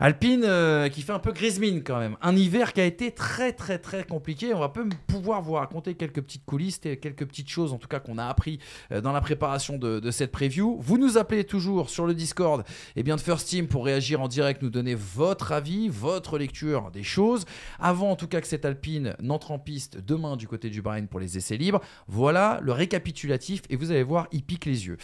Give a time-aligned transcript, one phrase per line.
[0.00, 2.16] Alpine euh, qui fait un peu grise mine quand même.
[2.22, 4.54] Un hiver qui a été très très très compliqué.
[4.54, 7.88] On va peu pouvoir vous raconter quelques petites coulisses, et quelques petites choses en tout
[7.88, 8.60] cas qu'on a appris
[8.92, 10.76] euh, dans la préparation de, cette preview.
[10.78, 12.62] Vous nous appelez toujours sur le Discord
[12.94, 16.92] et bien de First Team pour réagir en direct, nous donner votre avis, votre lecture
[16.92, 17.44] des choses.
[17.80, 21.08] Avant en tout cas que cette Alpine n'entre en piste demain du côté du Bahreïn
[21.08, 21.80] pour les essais libres.
[22.06, 24.96] Voilà le récapitulatif et vous allez voir, il pique les yeux.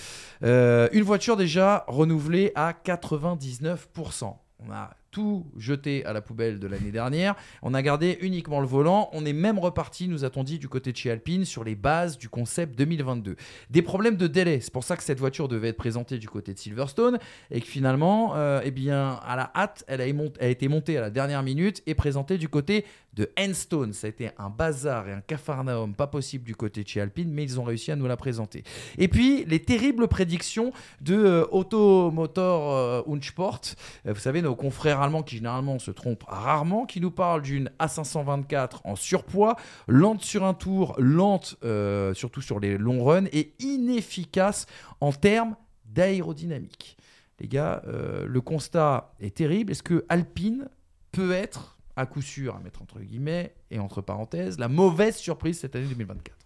[0.44, 4.36] Euh, une voiture déjà renouvelée à 99%.
[4.66, 7.36] On a tout jeté à la poubelle de l'année dernière.
[7.62, 9.10] On a gardé uniquement le volant.
[9.12, 12.18] On est même reparti, nous a-t-on dit, du côté de chez Alpine sur les bases
[12.18, 13.36] du concept 2022.
[13.70, 14.58] Des problèmes de délai.
[14.60, 17.20] C'est pour ça que cette voiture devait être présentée du côté de Silverstone
[17.52, 20.06] et que finalement, euh, eh bien, à la hâte, elle a,
[20.48, 23.92] été montée à la dernière minute et présentée du côté de Enstone.
[23.92, 27.30] Ça a été un bazar et un cafarnaum pas possible du côté de chez Alpine,
[27.30, 28.64] mais ils ont réussi à nous la présenter.
[28.98, 33.60] Et puis, les terribles prédictions de euh, Automotor euh, Unsport.
[34.06, 38.80] Euh, vous savez, nos confrères qui généralement se trompent rarement, qui nous parlent d'une A524
[38.84, 44.66] en surpoids, lente sur un tour, lente euh, surtout sur les longs runs et inefficace
[45.00, 46.96] en termes d'aérodynamique.
[47.40, 49.72] Les gars, euh, le constat est terrible.
[49.72, 50.68] Est-ce que Alpine
[51.12, 55.58] peut être, à coup sûr, à mettre entre guillemets et entre parenthèses, la mauvaise surprise
[55.58, 56.36] cette année 2024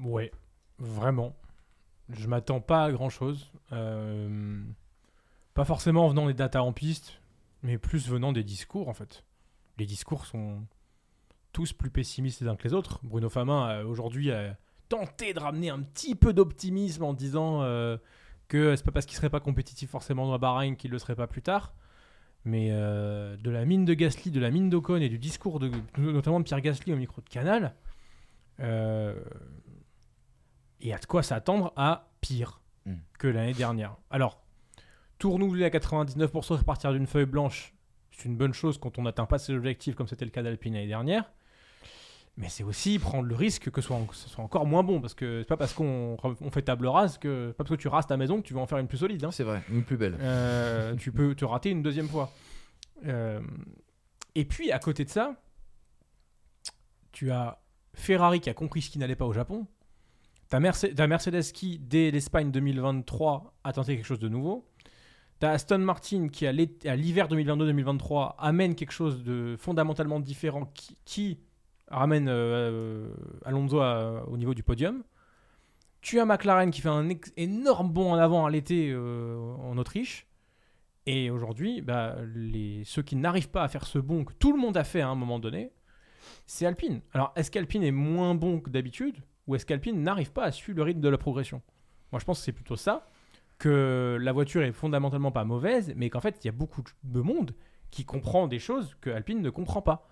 [0.00, 0.32] Ouais,
[0.78, 1.34] vraiment.
[2.10, 3.50] Je m'attends pas à grand chose.
[5.54, 7.20] pas forcément en venant des datas en piste,
[7.64, 9.24] mais plus venant des discours en fait.
[9.78, 10.64] Les discours sont
[11.52, 13.00] tous plus pessimistes les uns que les autres.
[13.02, 14.56] Bruno Famin aujourd'hui a
[14.88, 17.96] tenté de ramener un petit peu d'optimisme en disant euh,
[18.46, 21.26] que c'est pas parce qu'il serait pas compétitif forcément dans Bahreïn qu'il le serait pas
[21.26, 21.74] plus tard.
[22.44, 25.72] Mais euh, de la mine de Gasly, de la mine d'Ocon et du discours de,
[25.96, 27.74] notamment de Pierre Gasly au micro de Canal,
[28.60, 29.18] euh,
[30.80, 32.96] il y a de quoi s'attendre à pire Mm.
[33.18, 33.96] que l'année dernière.
[34.10, 34.43] Alors,
[35.24, 37.72] tout renouveler à 99% à partir d'une feuille blanche,
[38.12, 40.74] c'est une bonne chose quand on n'atteint pas ses objectifs comme c'était le cas d'Alpine
[40.74, 41.32] l'année dernière.
[42.36, 45.00] Mais c'est aussi prendre le risque que ce soit, que ce soit encore moins bon.
[45.00, 47.52] Parce que c'est pas parce qu'on on fait table rase que.
[47.52, 49.24] Pas parce que tu rases ta maison que tu vas en faire une plus solide.
[49.24, 49.30] hein.
[49.30, 50.18] C'est vrai, une plus belle.
[50.20, 52.30] Euh, tu peux te rater une deuxième fois.
[53.06, 53.40] Euh,
[54.34, 55.36] et puis, à côté de ça,
[57.12, 57.62] tu as
[57.94, 59.66] Ferrari qui a compris ce qui n'allait pas au Japon.
[60.48, 64.68] T'as Merce- t'as Mercedes qui, dès l'Espagne 2023, a tenté quelque chose de nouveau.
[65.50, 70.70] Aston Martin qui, à l'hiver 2022-2023, amène quelque chose de fondamentalement différent
[71.04, 71.38] qui,
[71.88, 73.08] ramène euh,
[73.44, 73.80] Alonso
[74.26, 75.04] au niveau du podium.
[76.00, 80.26] Tu as McLaren qui fait un énorme bond en avant à l'été euh, en Autriche.
[81.06, 82.16] Et aujourd'hui, bah,
[82.84, 85.08] ceux qui n'arrivent pas à faire ce bond que tout le monde a fait à
[85.08, 85.70] un moment donné,
[86.46, 87.00] c'est Alpine.
[87.12, 89.16] Alors, est-ce qu'Alpine est moins bon que d'habitude
[89.46, 91.60] ou est-ce qu'Alpine n'arrive pas à suivre le rythme de la progression?
[92.12, 93.06] Moi, je pense que c'est plutôt ça,
[93.64, 97.20] que la voiture est fondamentalement pas mauvaise, mais qu'en fait, il y a beaucoup de
[97.20, 97.54] monde
[97.90, 100.08] qui comprend des choses que Alpine ne comprend pas.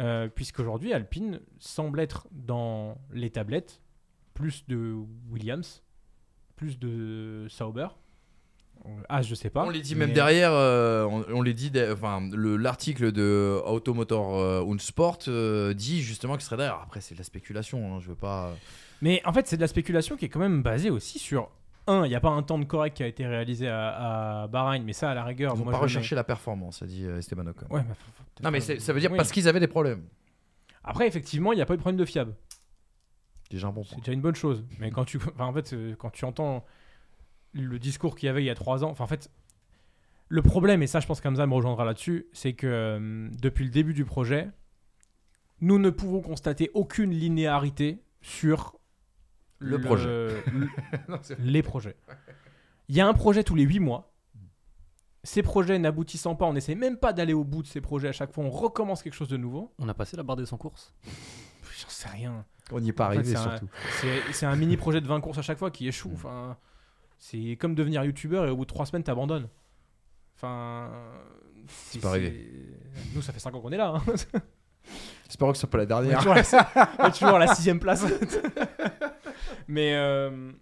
[0.00, 3.80] Euh, Puisqu'aujourd'hui, Alpine semble être dans les tablettes
[4.32, 4.94] plus de
[5.30, 5.82] Williams,
[6.56, 7.88] plus de Sauber.
[9.08, 9.64] Ah, je sais pas.
[9.64, 14.38] On les dit même derrière, euh, on, on les dit, enfin, le- l'article de Automotor
[14.38, 16.80] euh, Unsport euh, dit justement que ce serait derrière.
[16.82, 18.52] Après, c'est de la spéculation, hein, je veux pas.
[19.00, 21.50] Mais en fait, c'est de la spéculation qui est quand même basée aussi sur.
[21.86, 24.46] Un, il n'y a pas un temps de correct qui a été réalisé à, à
[24.48, 25.54] Bahreïn, mais ça, à la rigueur.
[25.56, 27.66] Ils moi, pas rechercher la performance, a dit euh, Esteban Ocon.
[27.68, 27.82] Ouais,
[28.42, 29.16] Non, mais ça veut dire Oui.
[29.18, 30.02] parce qu'ils avaient des problèmes.
[30.82, 32.34] Après, effectivement, il n'y a pas eu de problème de fiable.
[33.50, 34.64] Déjà un bon C'est déjà une bonne chose.
[34.78, 36.64] Mais quand tu, enfin, en fait, euh, quand tu entends
[37.52, 39.30] le discours qu'il y avait il y a trois ans, enfin, en fait,
[40.28, 43.70] le problème, et ça, je pense qu'Amza me rejoindra là-dessus, c'est que euh, depuis le
[43.70, 44.48] début du projet,
[45.60, 48.74] nous ne pouvons constater aucune linéarité sur
[49.64, 50.06] Le projet.
[50.06, 50.68] le-
[51.08, 51.96] Non, c'est- les projets.
[52.88, 54.12] Il y a un projet tous les 8 mois.
[55.22, 58.12] Ces projets n'aboutissant pas, on n'essaie même pas d'aller au bout de ces projets à
[58.12, 59.72] chaque fois, on recommence quelque chose de nouveau.
[59.78, 60.92] On a passé la barre des 100 courses.
[61.80, 62.44] J'en sais rien.
[62.72, 63.68] On n'y est pas En fait, arrivé c'est un- surtout.
[64.32, 66.10] C'est un mini projet de 20 courses à chaque fois qui échoue.
[66.14, 66.56] Enfin,
[67.18, 69.48] c'est comme devenir youtubeur et au bout de 3 semaines t'abandonnes.
[70.36, 70.90] Enfin,
[71.68, 72.76] c'est pas arrivé.
[73.14, 73.94] nous, ça fait 5 ans qu'on est là.
[73.96, 74.02] hein.
[75.26, 76.18] J'espère que ce soit pas la On est dernière.
[76.18, 76.42] toujours, la,
[76.98, 78.04] on est toujours à la sixième place.
[79.68, 80.52] Mais euh,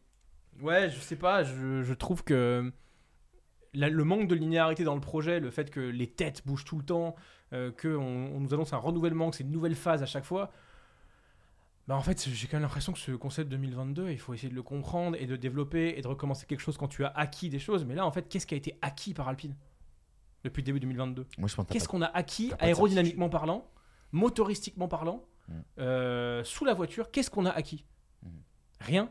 [0.60, 2.72] ouais, je sais pas, je, je trouve que
[3.74, 6.76] la- le manque de linéarité dans le projet, le fait que les têtes bougent tout
[6.78, 7.14] le temps,
[7.52, 7.98] euh, qu'on
[8.34, 10.52] on nous annonce un renouvellement, que c'est une nouvelle phase à chaque fois.
[11.88, 14.54] Bah en fait, j'ai quand même l'impression que ce concept 2022, il faut essayer de
[14.54, 17.58] le comprendre et de développer et de recommencer quelque chose quand tu as acquis des
[17.58, 17.84] choses.
[17.84, 19.56] Mais là, en fait, qu'est-ce qui a été acquis par Alpine
[20.44, 23.68] depuis le début 2022 Moi, je pense que t'as Qu'est-ce qu'on a acquis aérodynamiquement parlant,
[24.12, 25.52] motoristiquement parlant, Mm.
[25.80, 27.10] euh, sous la voiture?
[27.10, 27.84] Qu'est-ce qu'on a acquis?
[27.84, 27.91] Mm.
[28.82, 29.10] Rien.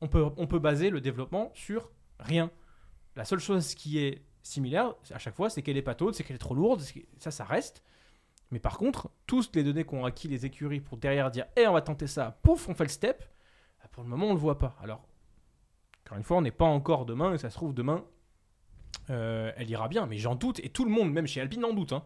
[0.00, 2.50] On peut, on peut baser le développement sur rien.
[3.14, 6.36] La seule chose qui est similaire à chaque fois, c'est qu'elle est pataude, c'est qu'elle
[6.36, 6.82] est trop lourde,
[7.18, 7.82] ça, ça reste.
[8.50, 11.72] Mais par contre, toutes les données qu'ont acquis les écuries pour derrière dire Eh, on
[11.72, 13.24] va tenter ça, pouf, on fait le step,
[13.80, 14.76] bah, pour le moment, on le voit pas.
[14.82, 15.06] Alors,
[16.04, 18.04] encore une fois, on n'est pas encore demain, et ça se trouve, demain,
[19.10, 21.72] euh, elle ira bien, mais j'en doute, et tout le monde, même chez Alpine, en
[21.72, 21.92] doute.
[21.92, 22.04] Hein.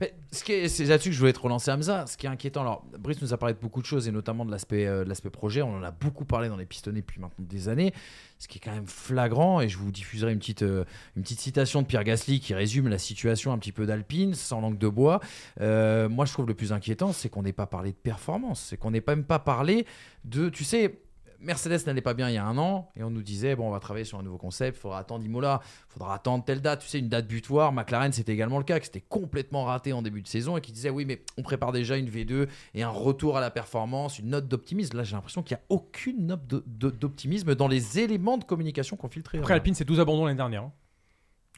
[0.00, 2.06] Mais ce qui est- c'est là-dessus que je voulais te relancer Hamza.
[2.06, 4.44] Ce qui est inquiétant, alors Brice nous a parlé de beaucoup de choses et notamment
[4.44, 5.62] de l'aspect euh, l'aspect projet.
[5.62, 7.92] On en a beaucoup parlé dans les pistonnés depuis maintenant des années.
[8.38, 10.84] Ce qui est quand même flagrant et je vous diffuserai une petite euh,
[11.16, 14.60] une petite citation de Pierre Gasly qui résume la situation un petit peu d'Alpine sans
[14.60, 15.20] langue de bois.
[15.60, 18.76] Euh, moi, je trouve le plus inquiétant, c'est qu'on n'ait pas parlé de performance, c'est
[18.76, 19.86] qu'on n'ait même pas parlé
[20.24, 21.00] de, tu sais.
[21.40, 23.70] Mercedes n'allait pas bien il y a un an et on nous disait bon on
[23.70, 26.80] va travailler sur un nouveau concept, il faudra attendre Imola, il faudra attendre telle date,
[26.80, 27.72] tu sais une date butoir.
[27.72, 30.72] McLaren c'était également le cas, que c'était complètement raté en début de saison et qui
[30.72, 34.30] disait oui mais on prépare déjà une V2 et un retour à la performance, une
[34.30, 34.96] note d'optimisme.
[34.96, 39.08] Là j'ai l'impression qu'il n'y a aucune note d'optimisme dans les éléments de communication qu'on
[39.08, 39.36] filtre.
[39.38, 40.62] Après, Alpine, c'est 12 abandons l'année dernière.
[40.64, 40.72] hein.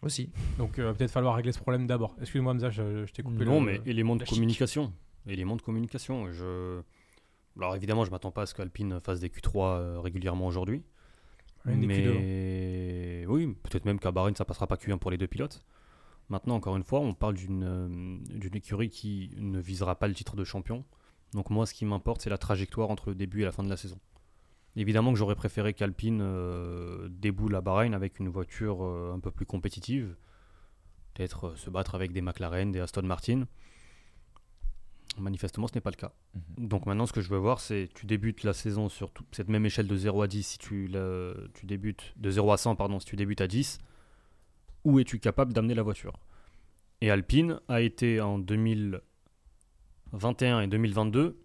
[0.03, 0.31] aussi.
[0.59, 2.15] Donc, euh, peut-être falloir régler ce problème d'abord.
[2.21, 4.93] Excuse-moi, Hamza, je, je t'ai coupé Non, le- mais éléments de communication.
[5.27, 6.31] Éléments de communication.
[6.33, 6.81] Je...
[7.59, 10.83] Alors évidemment, je m'attends pas à ce qu'Alpine fasse des Q3 euh, régulièrement aujourd'hui.
[11.67, 15.19] Ouais, des Q2, mais oui, peut-être même qu'à Bahreïn, ça passera pas Q1 pour les
[15.19, 15.65] deux pilotes.
[16.29, 20.15] Maintenant, encore une fois, on parle d'une euh, d'une écurie qui ne visera pas le
[20.15, 20.85] titre de champion.
[21.35, 23.69] Donc moi, ce qui m'importe, c'est la trajectoire entre le début et la fin de
[23.69, 23.99] la saison.
[24.77, 29.33] Évidemment que j'aurais préféré qu'Alpine euh, déboule à Bahreïn avec une voiture euh, un peu
[29.33, 30.15] plus compétitive.
[31.15, 33.49] Peut-être euh, se battre avec des McLaren, des Aston Martin.
[35.19, 36.13] Manifestement, ce n'est pas le cas.
[36.59, 39.49] Donc maintenant, ce que je veux voir, c'est tu débutes la saison sur tout- cette
[39.49, 42.77] même échelle de 0 à 10, si tu, la- tu débutes de 0 à 100,
[42.77, 43.79] pardon, si tu débutes à 10,
[44.85, 46.19] où es-tu capable d'amener la voiture?
[47.01, 48.39] Et Alpine a été en
[50.13, 51.39] 2021 et 2022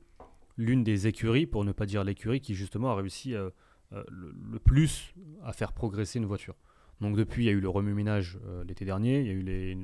[0.57, 3.49] l'une des écuries, pour ne pas dire l'écurie, qui justement a réussi euh,
[3.93, 6.55] euh, le, le plus à faire progresser une voiture.
[7.01, 9.41] Donc depuis, il y a eu le remue-ménage euh, l'été dernier, il y a eu
[9.41, 9.77] les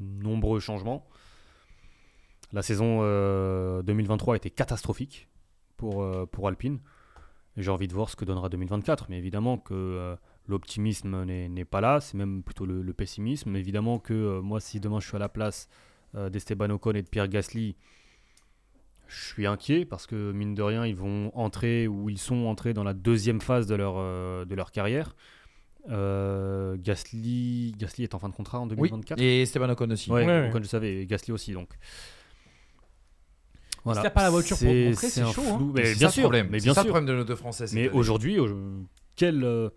[0.00, 1.06] nombreux changements.
[2.52, 5.28] La saison euh, 2023 a été catastrophique
[5.76, 6.80] pour, euh, pour Alpine.
[7.56, 9.06] Et J'ai envie de voir ce que donnera 2024.
[9.08, 10.16] Mais évidemment que euh,
[10.48, 13.50] l'optimisme n'est n'est pas là, c'est même plutôt le, le pessimisme.
[13.50, 15.68] Mais évidemment que euh, moi, si demain je suis à la place
[16.14, 17.76] euh, d'Esteban Ocon et de Pierre Gasly,
[19.08, 22.72] je suis inquiet parce que mine de rien, ils vont entrer ou ils sont entrés
[22.74, 25.14] dans la deuxième phase de leur, euh, de leur carrière.
[25.90, 29.20] Euh, Gasly, Gasly est en fin de contrat en Oui, 2024.
[29.20, 30.10] et Esteban Ocon aussi.
[30.10, 30.48] Ouais, Ouais, ouais.
[30.50, 31.70] Ocon, je savais, et Gasly aussi donc.
[33.84, 35.56] Si t'as pas la voiture pour montrer, c'est un chaud, hein.
[35.56, 35.72] flou.
[35.74, 36.48] Mais C'est bien sûr, problème.
[36.50, 36.92] mais C'est bien ça le sûr.
[36.92, 37.64] problème de nos deux Français.
[37.72, 38.48] Mais aujourd'hui, au-
[39.16, 39.70] quel, euh,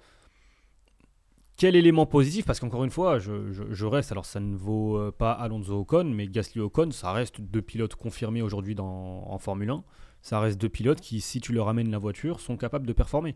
[1.58, 2.46] quel élément positif?
[2.46, 4.12] Parce qu'encore une fois, je, je- je reste.
[4.12, 7.96] Alors, ça ne vaut euh, pas Alonso Ocon, mais Gasly Ocon, ça reste deux pilotes
[7.96, 9.84] confirmés aujourd'hui dans- en Formule 1.
[10.22, 13.36] Ça reste deux pilotes qui, si tu leur amènes la voiture, sont capables de performer.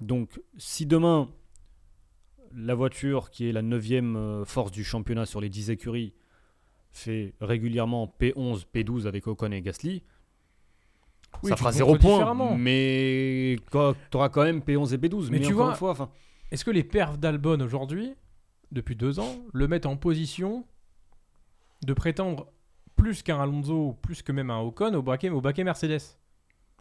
[0.00, 1.28] Donc, si demain,
[2.56, 6.14] la voiture, qui est la neuvième euh, force du championnat sur les 10 écuries,
[6.98, 10.02] fait régulièrement P11, P12 avec Ocon et Gasly,
[11.42, 12.56] Oui, ça fera te 0 montres points.
[12.56, 13.76] Mais tu
[14.16, 15.30] auras quand même P11 et P12.
[15.30, 15.72] Mais Mais, tu vois-
[16.50, 18.14] Est-ce que les perfs d'Albon aujourd'hui,
[18.70, 20.64] depuis deux ans, le mettent en position
[21.84, 22.46] de prétendre
[22.96, 26.00] plus qu'un Alonso, plus que même un Ocon au baquet, au baquet Mercedes?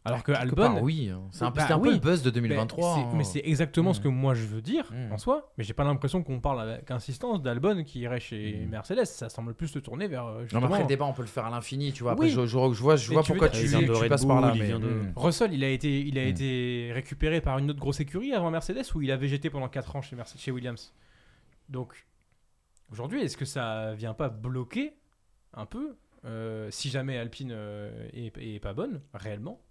[0.06, 1.10] Alors que Quelque Albon, oui.
[1.10, 1.22] hein.
[1.32, 2.96] C'est un, peu- Bah un peu le buzz de Mais 2023.
[2.96, 3.12] c'est- hein.
[3.16, 3.94] Mais c'est exactement Mm.
[3.94, 5.14] ce que moi je veux dire Mm.
[5.14, 5.52] en soi.
[5.58, 8.70] Mais j'ai pas l'impression qu'on parle avec insistance d'Albon qui irait chez Mm.
[8.70, 9.06] Mercedes.
[9.06, 10.26] Ça semble plus se tourner vers.
[10.26, 12.12] euh, Non, mais après le débat, on peut le faire à l'infini, tu vois.
[12.14, 12.32] Après, Oui.
[12.32, 14.42] je, je, je vois, je Mais vois tu pourquoi tu, tu Red passes Bull, par
[14.42, 14.54] là.
[14.60, 15.14] mais- de- Mm.
[15.16, 16.28] Russell, il a été, il a Mm.
[16.28, 19.96] été récupéré par une autre grosse écurie avant Mercedes ou il a végété pendant 4
[19.96, 20.94] ans chez, Mercedes, chez Williams?
[21.70, 22.06] Donc,
[22.92, 24.94] aujourd'hui, est-ce que ça vient pas bloquer
[25.54, 25.96] un peu
[26.26, 29.62] euh, si jamais Alpine euh, est, est pas bonne, réellement?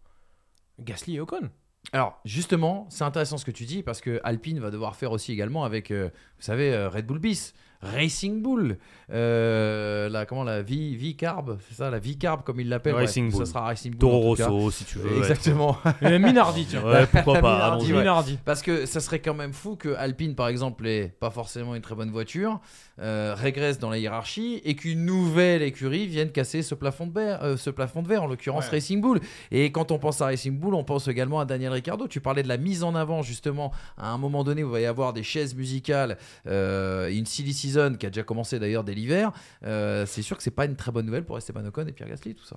[0.80, 1.50] Gasly et Ocon
[1.92, 5.32] Alors, justement, c'est intéressant ce que tu dis parce que Alpine va devoir faire aussi
[5.32, 7.54] également avec, euh, vous savez, euh, Red Bull Bis.
[7.82, 8.78] Racing Bull,
[9.12, 12.94] euh, la comment la V, v Carb, c'est ça, la V Carb comme ils l'appellent.
[12.94, 13.44] Racing Bull.
[13.44, 13.98] Ça sera Racing Bull.
[13.98, 14.34] Toro.
[14.34, 15.18] Rosso, si tu veux.
[15.18, 15.76] Exactement.
[16.00, 16.84] Et même Minardi, tiens.
[16.84, 17.54] Ouais, pourquoi pas.
[17.54, 17.98] Minardi, ouais.
[17.98, 18.38] Minardi.
[18.44, 21.82] Parce que ça serait quand même fou que Alpine, par exemple, ait pas forcément une
[21.82, 22.60] très bonne voiture,
[23.00, 27.42] euh, régresse dans la hiérarchie et qu'une nouvelle écurie vienne casser ce plafond de verre,
[27.42, 28.72] euh, ce plafond de verre en l'occurrence Ouais.
[28.76, 29.18] Racing Bull.
[29.50, 32.06] Et quand on pense à Racing Bull, on pense également à Daniel Ricciardo.
[32.06, 33.72] Tu parlais de la mise en avant justement.
[33.96, 37.52] À un moment donné, où il va y avoir des chaises musicales, euh, une silly
[37.72, 39.32] season qui a déjà commencé d'ailleurs dès l'hiver.
[39.64, 42.08] Euh, c'est sûr que c'est pas une très bonne nouvelle pour Esteban Ocon et Pierre
[42.08, 42.56] Gasly, tout ça.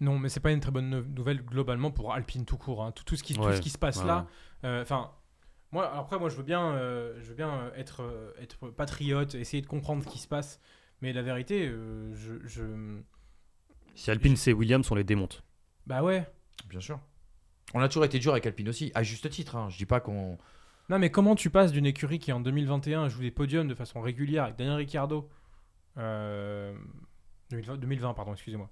[0.00, 2.84] Non, mais c'est pas une très bonne nou- nouvelle globalement pour Alpine tout court.
[2.84, 2.92] hein.
[2.92, 4.26] Tout, tout ce qui, tout Ouais, ce qui se passe ouais, là.
[4.64, 5.10] euh, Enfin,
[5.72, 9.62] moi, après, moi, je veux bien, euh, je veux bien être, euh, être patriote, essayer
[9.62, 10.60] de comprendre ce qui se passe.
[11.00, 12.98] Mais la vérité, euh, je, je-
[13.94, 15.42] Si Alpine c'est Williams, on les démonte.
[15.86, 16.28] bah ouais.
[16.68, 17.00] Bien sûr.
[17.74, 19.56] On a toujours été dur avec Alpine aussi, à juste titre.
[19.56, 19.68] hein.
[19.70, 20.38] Je dis pas qu'on.
[20.88, 24.00] Non, mais comment tu passes d'une écurie qui en 2021 joue des podiums de façon
[24.00, 25.28] régulière avec Daniel Ricciardo
[25.98, 26.76] euh,
[27.50, 28.70] 2020, 2020, pardon, excusez-moi.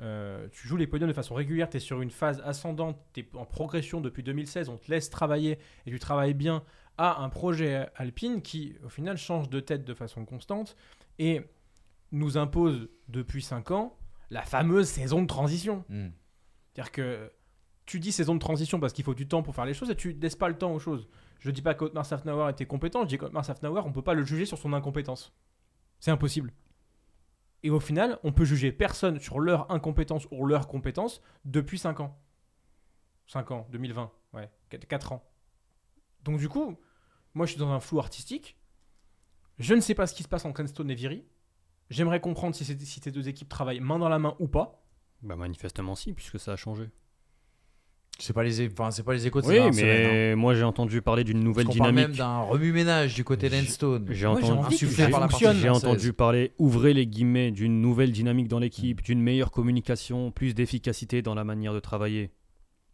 [0.00, 3.20] Euh, tu joues les podiums de façon régulière, tu es sur une phase ascendante, tu
[3.20, 6.62] es en progression depuis 2016, on te laisse travailler et tu travailles bien
[6.98, 10.76] à un projet Alpine qui, au final, change de tête de façon constante
[11.18, 11.42] et
[12.12, 13.98] nous impose depuis 5 ans
[14.30, 15.84] la fameuse saison de transition.
[15.88, 16.08] Hmm.
[16.72, 17.32] C'est-à-dire que
[17.86, 19.96] tu dis saison de transition parce qu'il faut du temps pour faire les choses et
[19.96, 21.08] tu ne laisses pas le temps aux choses.
[21.38, 24.24] Je dis pas qu'Otmar Safnauer était compétent, je dis qu'Otmar Safnauer, on peut pas le
[24.24, 25.32] juger sur son incompétence.
[26.00, 26.52] C'est impossible.
[27.62, 32.00] Et au final, on peut juger personne sur leur incompétence ou leur compétence depuis 5
[32.00, 32.18] ans.
[33.26, 35.24] 5 ans, 2020, ouais, 4 ans.
[36.22, 36.76] Donc du coup,
[37.34, 38.56] moi je suis dans un flou artistique.
[39.58, 41.24] Je ne sais pas ce qui se passe entre Enstone et Viry.
[41.90, 44.84] J'aimerais comprendre si, si ces deux équipes travaillent main dans la main ou pas.
[45.22, 46.90] Bah manifestement si, puisque ça a changé.
[48.20, 50.36] C'est pas les, enfin, c'est pas les échos de Oui, mais hein.
[50.36, 52.18] moi j'ai entendu parler d'une nouvelle Parce parle même dynamique.
[52.18, 54.06] d'un remue-ménage du côté d'Enstone.
[54.10, 60.32] J'ai entendu, j'ai parler, ouvrez les guillemets, d'une nouvelle dynamique dans l'équipe, d'une meilleure communication,
[60.32, 62.32] plus d'efficacité dans la manière de travailler.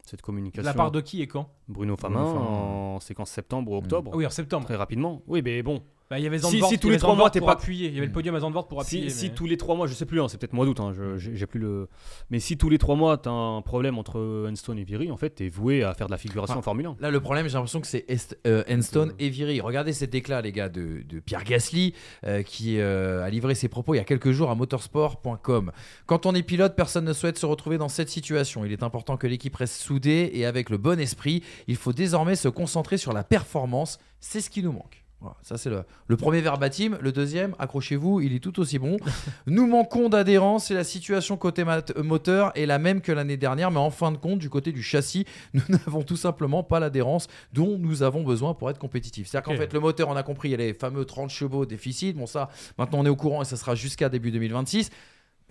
[0.03, 0.63] Cette communication.
[0.63, 1.49] la part de qui et quand?
[1.67, 2.47] Bruno Famin Bruno Famin.
[2.47, 4.11] en séquence septembre ou octobre.
[4.13, 4.67] Ah Oui, en septembre.
[4.67, 5.23] Très rapidement.
[5.27, 5.83] Oui, mais bon.
[6.11, 7.89] Bah, il y avait Si- Zandvoort, si tous les trois mois, t'es pour pas- appuyer.
[7.89, 9.09] Il y avait le podium à Zandvoort pour appuyer.
[9.09, 11.17] Si, tous les trois mois, je sais plus, hein, c'est peut-être mois d'août, hein, je-
[11.35, 11.89] j'ai plus le.
[12.31, 15.31] Mais si tous les trois mois, t'as un problème entre Enstone et Viry, en fait,
[15.31, 16.59] t'es voué à faire de la figuration Ah.
[16.59, 16.97] en Formule 1.
[17.01, 19.15] Là, le problème, j'ai l'impression que c'est Est- euh, Enstone Euh.
[19.19, 19.61] et Viry.
[19.63, 21.95] Regardez cet éclat, les gars, de, de Pierre Gasly,
[22.27, 25.73] euh, qui euh, a livré ses propos il y a quelques jours à motorsport.com.
[26.07, 28.65] Quand on est pilote, personne ne souhaite se retrouver dans cette situation.
[28.65, 31.43] Il est important que l'équipe reste soudée et avec le bon esprit.
[31.67, 33.99] Il faut désormais se concentrer sur la performance.
[34.21, 35.04] C'est ce qui nous manque.
[35.25, 36.99] Voilà, ça c'est le, le premier verbatim.
[37.01, 38.99] Le deuxième, accrochez-vous, il est tout aussi bon.
[39.47, 43.71] Nous manquons d'adhérence et la situation côté mat- moteur est la même que l'année dernière,
[43.71, 47.29] mais en fin de compte, du côté du châssis, nous n'avons tout simplement pas l'adhérence
[47.55, 49.29] dont nous avons besoin pour être compétitifs.
[49.29, 51.65] C'est-à-dire qu'en fait, le moteur, on a compris, il y a les fameux 30 chevaux
[51.65, 52.17] déficit.
[52.19, 54.91] Bon, ça, maintenant on est au courant et ça sera jusqu'à début 2026.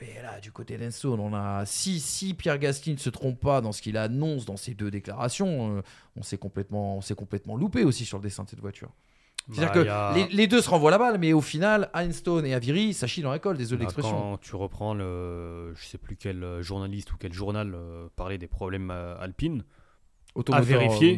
[0.01, 3.61] Mais là, du côté d'Enstone, on a si, si Pierre Gasly ne se trompe pas
[3.61, 5.81] dans ce qu'il annonce dans ses deux déclarations, euh,
[6.17, 8.89] on s'est complètement, on s'est complètement loupé aussi sur le dessin de cette voiture.
[9.51, 12.45] C'est-à-dire Bah, que a- les, les deux se renvoient la balle, mais au final, Enstone
[12.45, 14.11] et à Viry, ça chie dans la colle, désolé Bah, l'expression.
[14.31, 18.37] Quand tu reprends le, je sais plus quel euh, journaliste ou quel journal euh, parlait
[18.37, 19.63] des problèmes euh, alpines,
[20.51, 21.17] à vérifier,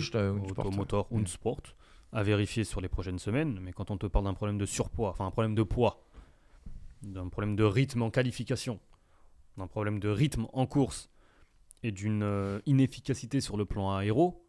[0.60, 1.62] Automotor und Sport,
[2.12, 3.60] à vérifier sur les prochaines semaines.
[3.62, 6.04] Mais quand on te parle d'un problème de surpoids, enfin un problème de poids,
[7.04, 8.80] d'un problème de rythme en qualification,
[9.58, 11.10] d'un problème de rythme en course
[11.84, 14.44] et d'une euh, inefficacité sur le plan aéro,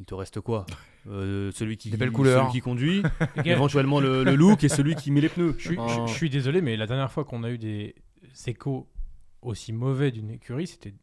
[0.00, 0.64] il te reste quoi?
[1.08, 2.40] Euh, Celui qui belles couleurs.
[2.42, 3.02] celui qui conduit,
[3.44, 5.54] éventuellement le, le look et celui qui met les pneus.
[5.58, 7.94] je, suis- Enfin, je- je suis désolé, mais la dernière fois qu'on a eu des
[8.46, 8.88] échos
[9.42, 10.94] aussi mauvais d'une écurie, c'était.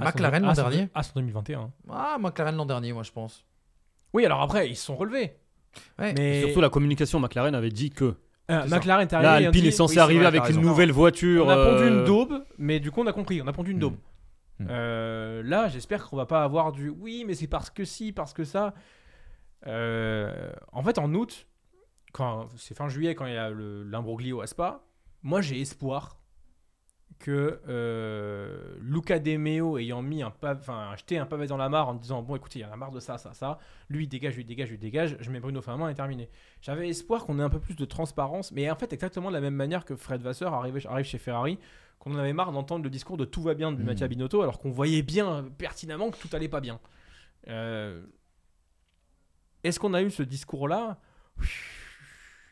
[0.00, 1.72] McLaren l'an dernier À son 2021.
[1.90, 3.44] Ah, McLaren l'an dernier, moi je pense.
[4.12, 5.36] Oui, alors après, ils se sont relevés.
[5.98, 6.14] Ouais.
[6.16, 8.14] Mais Surtout la communication, McLaren avait dit que
[8.50, 8.66] Euh.
[8.68, 9.46] McLaren est là, arrivé.
[9.46, 11.46] on Alpine dit- est censé oui, arriver vrai, avec une nouvelle voiture.
[11.46, 13.42] On a pondu euh, une daube, mais du coup, on a compris.
[13.42, 13.80] On a pondu une Hmm.
[13.80, 13.96] daube.
[14.60, 14.66] Hmm.
[14.70, 18.32] Euh, là, j'espère qu'on va pas avoir du oui, mais c'est parce que si, parce
[18.32, 18.74] que ça.
[19.66, 21.46] Euh, en fait, en août,
[22.12, 24.84] quand c'est fin juillet, quand il y a le- l'imbroglio à Spa,
[25.22, 26.16] moi j'ai espoir
[27.18, 31.88] que euh, Luca De Meo ayant mis un enfin jeté un pavé dans la mare
[31.88, 34.08] en disant bon écoutez il y en a marre de ça ça ça lui il
[34.08, 36.30] dégage lui il dégage lui dégage je mets Bruno Famin et terminé
[36.62, 39.40] j'avais espoir qu'on ait un peu plus de transparence mais en fait exactement de la
[39.40, 41.58] même manière que Fred Vasseur arrive, arrive chez Ferrari
[41.98, 43.84] qu'on en avait marre d'entendre le discours de tout va bien de Mhm.
[43.86, 46.78] Mattia Binotto alors qu'on voyait bien pertinemment que tout allait pas bien
[47.48, 48.04] Euh,
[49.68, 50.98] est-ce qu'on a eu ce discours là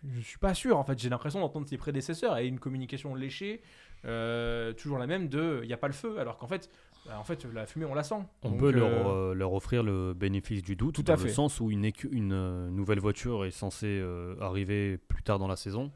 [0.04, 3.62] je suis pas sûr en fait j'ai l'impression d'entendre ses prédécesseurs et une communication léchée
[4.04, 6.70] euh, toujours la même de il n'y a pas le feu alors qu'en fait
[7.06, 9.52] bah, en fait la fumée on la sent On Donc, peut leur, euh, euh, leur
[9.52, 11.28] offrir le bénéfice du doute, Tout dans à le fait.
[11.30, 15.90] sens où une, nouvelle voiture est censée euh, arriver plus tard dans la saison.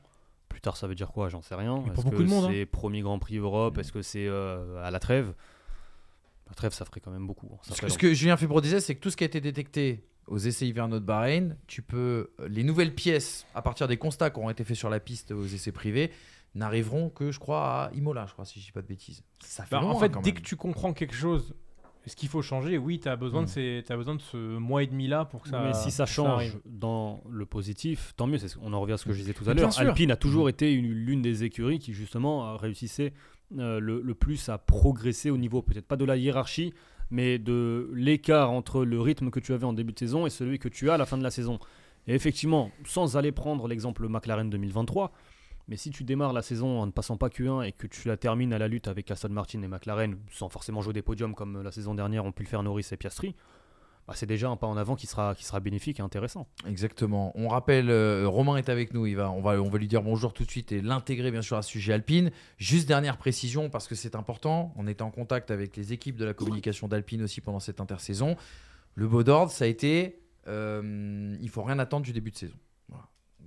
[0.48, 1.28] plus tard, ça veut dire quoi?
[1.28, 1.82] J'en sais rien.
[1.86, 2.50] Est-ce beaucoup que de monde, hein.
[2.52, 3.76] C'est premier Grand Prix Europe?
[3.78, 5.34] Est-ce que c'est euh, à la trêve?
[6.48, 7.48] La trêve, ça ferait quand même beaucoup.
[7.52, 7.58] hein.
[7.62, 9.40] Ça Ce que, ce que Julien Febro disait, c'est que tout ce qui a été
[9.40, 14.30] détecté aux essais hivernaux de Bahreïn, tu peux les nouvelles pièces à partir des constats
[14.30, 16.10] qui auront été faits sur la piste aux essais privés
[16.54, 19.22] n'arriveront que, je crois, à Imola, je crois, si je dis pas de bêtises.
[19.40, 20.40] Ça fait Bah, en fait, quand dès même.
[20.40, 21.54] que tu comprends quelque chose,
[22.06, 24.82] ce qu'il faut changer, oui, tu as, besoin de ces- t'as besoin de ce mois
[24.82, 25.62] et demi-là pour que ça.
[25.62, 28.38] Mais si ça change dans le positif, tant mieux.
[28.38, 29.78] c'est ce- On en revient à ce que je disais tout à l'heure.
[29.78, 33.12] Alpine a toujours été une- l'une des écuries qui justement réussissait
[33.58, 36.72] euh, le, le plus à progresser au niveau peut-être pas de la hiérarchie,
[37.10, 40.58] mais de l'écart entre le rythme que tu avais en début de saison et celui
[40.58, 41.58] que tu as à la fin de la saison.
[42.06, 45.12] Et effectivement, sans aller prendre l'exemple McLaren 2023,
[45.68, 48.16] mais si tu démarres la saison en ne passant pas Q1 et que tu la
[48.16, 51.62] termines à la lutte avec Aston Martin et McLaren sans forcément jouer des podiums comme
[51.62, 53.34] la saison dernière ont pu le faire Norris et Piastri,
[54.10, 56.48] bah, c'est déjà un pas en avant qui sera, qui sera bénéfique et intéressant.
[56.66, 57.30] Exactement.
[57.36, 59.06] On rappelle, euh, Romain est avec nous.
[59.06, 61.42] Il va, on, va, on va lui dire bonjour tout de suite et l'intégrer bien
[61.42, 62.32] sûr à ce sujet Alpine.
[62.58, 64.74] Juste dernière précision parce que c'est important.
[64.74, 68.36] On était en contact avec les équipes de la communication d'Alpine aussi pendant cette intersaison.
[68.96, 72.56] Le mot d'ordre, ça a été euh, il faut rien attendre du début de saison.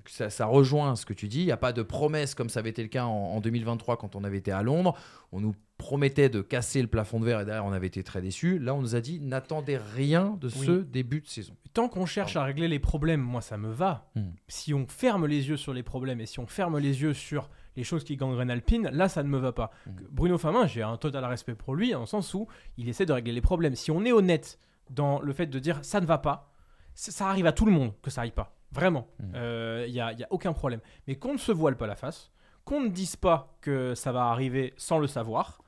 [0.05, 1.41] Ça rejoint ce que tu dis.
[1.41, 3.97] Il n'y a pas de promesse comme ça avait été le cas en, en 2023
[3.97, 4.95] quand on avait été à Londres.
[5.33, 8.21] On nous promettait de casser le plafond de verre et derrière on avait été très
[8.21, 8.57] déçus.
[8.57, 10.85] Là, on nous a dit n'attendez rien de ce Oui.
[10.85, 11.53] début de saison.
[11.73, 14.09] Tant qu'on cherche à régler les problèmes, moi ça me va.
[14.15, 14.29] Hmm.
[14.47, 17.49] Si on ferme les yeux sur les problèmes et si on ferme les yeux sur
[17.75, 19.71] les choses qui gangrènent Alpine, là ça ne me va pas.
[19.85, 19.91] Hmm.
[20.09, 22.47] Bruno Famin, j'ai un total respect pour lui, en sens où
[22.77, 23.75] il essaie de régler les problèmes.
[23.75, 24.59] Si on est honnête
[24.89, 26.49] dans le fait de dire ça ne va pas,
[26.95, 28.55] ça, arrive à tout le monde que ça aille pas.
[28.71, 29.07] Vraiment.
[29.19, 29.91] Il Hmm.
[29.91, 30.79] n'y a, y a aucun problème.
[31.07, 32.31] Mais qu'on ne se voile pas la face,
[32.63, 35.59] qu'on ne dise pas que ça va arriver sans le savoir.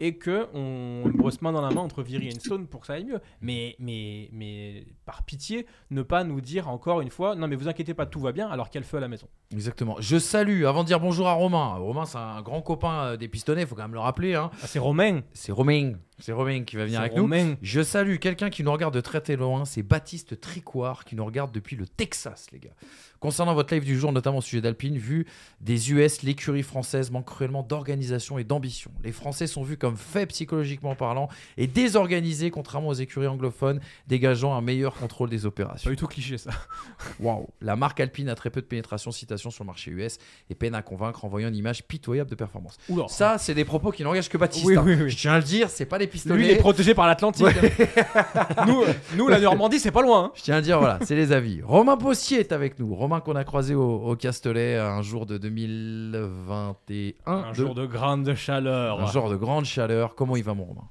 [0.00, 2.94] Et que on brosse main dans la main entre Viry et Stone pour que ça
[2.94, 3.20] aille mieux.
[3.40, 7.68] Mais, mais, mais par pitié, ne pas nous dire encore une fois, non mais vous
[7.68, 9.28] inquiétez pas, tout va bien, alors qu'il y a le feu à la maison.
[9.52, 9.96] Exactement.
[10.00, 11.76] Je salue, avant de dire bonjour à Romain.
[11.76, 14.34] Romain, c'est un grand copain euh, des pistonnets, il faut quand même le rappeler.
[14.34, 14.50] hein.
[14.62, 15.20] Ah, c'est Romain.
[15.32, 15.92] C'est Romain.
[16.18, 17.22] C'est Romain qui va venir avec nous.
[17.22, 17.56] Romain.
[17.60, 21.24] Je salue quelqu'un qui nous regarde de très très loin, c'est Baptiste Tricoire qui nous
[21.24, 22.74] regarde depuis le Texas, les gars.
[23.18, 25.26] Concernant votre live du jour, notamment au sujet d'Alpine, vu
[25.60, 28.90] des US, l'écurie française manque cruellement d'organisation et d'ambition.
[29.02, 34.54] Les Français sont vus comme faibles psychologiquement parlant et désorganisés, contrairement aux écuries anglophones, dégageant
[34.54, 35.90] un meilleur contrôle des Pas opérations.
[35.90, 36.50] du tout cliché ça.
[37.20, 40.18] Waouh La marque Alpine a très peu de pénétration, citation sur le marché US
[40.50, 42.76] et peine à convaincre en voyant une image pitoyable de performance.
[42.90, 43.08] Oula.
[43.08, 44.66] Ça, c'est des propos qui n'engagent que Baptiste.
[44.66, 44.82] Oui, hein.
[44.84, 45.10] oui, oui.
[45.10, 46.36] Je tiens à le dire, c'est pas les pistolets.
[46.36, 47.46] Lui, il est protégé par l'Atlantique.
[48.66, 48.82] nous,
[49.16, 50.24] nous, la Normandie, c'est pas loin.
[50.26, 50.32] hein.
[50.34, 51.62] Je tiens à dire, voilà, c'est les avis.
[51.62, 52.94] Romain Bossier est avec nous.
[52.94, 57.14] Romain qu'on a croisé au, au Castellet un jour de 2021.
[57.26, 59.00] Un jour de grande chaleur.
[59.00, 60.14] un jour de grande chaleur.
[60.14, 60.88] Comment il va, mon Romain?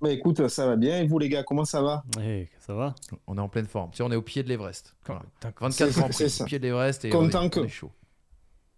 [0.00, 0.98] Bah écoute, ça va bien.
[1.00, 2.02] Et vous les gars, comment ça va?
[2.20, 2.94] Eh, ça va?
[3.28, 3.90] On est en pleine forme.
[3.92, 4.96] Tu sais, on est au pied de l'Everest.
[5.06, 5.22] Voilà.
[5.40, 6.42] Putain, 24 C'est- Grands c'est Prix, ça.
[6.42, 7.90] au pied de l'Everest et Content on est, que- on est chaud.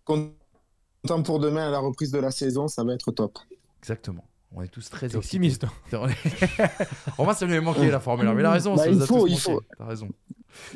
[0.05, 3.39] Content pour demain à la reprise de la saison, ça va être top.
[3.81, 4.25] Exactement.
[4.57, 5.37] On est tous très T'es excités.
[5.37, 5.65] optimiste.
[5.93, 6.15] On est-
[7.19, 8.29] Romain, ça lui a manqué la formule.
[8.35, 9.61] Mais il a raison, Bah, ça il nous a faut, tous il faut.
[9.77, 10.09] T'as raison.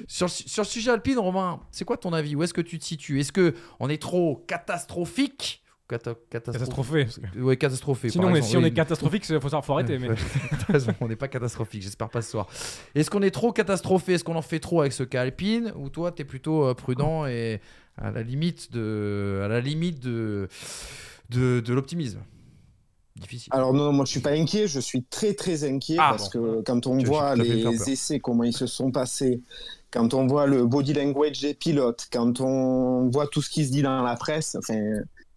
[0.08, 2.34] Sur, le- sur le sujet alpine, Romain, c'est quoi ton avis?
[2.34, 3.20] Où est-ce que tu te situes?
[3.20, 5.62] Est-ce que on est trop catastrophique?
[5.88, 7.06] Cata- catastrophe- Catastrophé.
[7.32, 8.08] que- Ouais, catastrophé.
[8.10, 9.98] Sinon, par est- si on est catastrophique, il faut, savoir- faut arrêter.
[9.98, 10.08] Mais...
[10.66, 12.46] T'as raison, on n'est pas catastrophique, j'espère pas ce soir.
[12.94, 14.14] Est-ce qu'on est trop catastrophé?
[14.14, 15.72] Est-ce qu'on en fait trop avec ce cas alpine?
[15.76, 17.60] Ou toi, t'es plutôt euh, prudent et
[17.96, 20.48] à la limite de, à la limite de,
[21.30, 22.20] de, de l'optimisme?
[23.20, 23.52] Difficile.
[23.52, 26.56] Alors non, moi je suis pas inquiet, je suis très très inquiet Ah, parce bon.
[26.58, 29.40] que quand on voit les essais, comment ils se sont passés,
[29.90, 33.72] quand on voit le body language des pilotes, quand on voit tout ce qui se
[33.72, 34.78] dit dans la presse, enfin,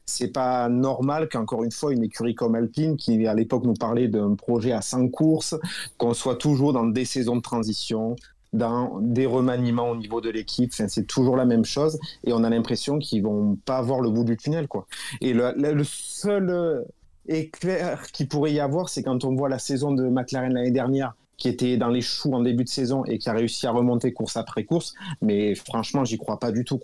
[0.06, 4.08] c'est pas normal qu'encore une fois une écurie comme Alpine, qui à l'époque nous parlait
[4.10, 5.56] d'un projet à 100 courses,
[5.98, 8.15] qu'on soit toujours dans des saisons de transition,
[8.52, 12.44] dans des remaniements au niveau de l'équipe, enfin, c'est toujours la même chose et on
[12.44, 14.86] a l'impression qu'ils vont pas voir le bout du tunnel quoi.
[15.22, 16.86] Et le, le- le seul
[17.27, 21.13] éclair qu'il pourrait y avoir, c'est quand on voit la saison de McLaren l'année dernière,
[21.41, 24.13] qui était dans les choux en début de saison et qui a réussi à remonter
[24.13, 24.93] course après course.
[25.23, 26.79] Mais franchement, j'y crois pas du tout.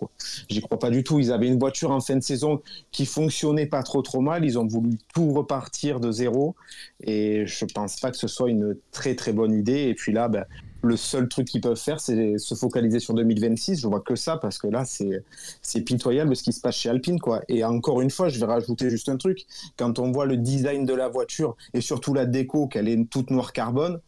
[0.48, 1.20] J'y crois pas du tout.
[1.20, 4.44] Ils avaient une voiture en fin de saison qui fonctionnait pas trop trop mal.
[4.44, 6.56] Ils ont voulu tout repartir de zéro.
[7.04, 9.82] Et je pense pas que ce soit une très très bonne idée.
[9.82, 10.44] Et puis là, ben,
[10.82, 13.80] le seul truc qu'ils peuvent faire, c'est se focaliser sur 2026.
[13.80, 17.18] Je vois que ça parce que là, c'est pitoyable ce qui se passe chez Alpine,
[17.18, 17.42] quoi.
[17.48, 19.46] Et encore une fois, je vais rajouter juste un truc.
[19.76, 23.30] Quand on voit le design de la voiture et surtout la déco, qu'elle est toute
[23.30, 24.00] noire carbone,